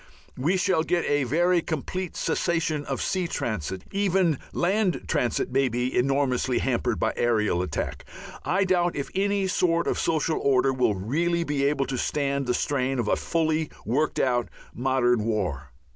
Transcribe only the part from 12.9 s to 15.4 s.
of a fully worked out modern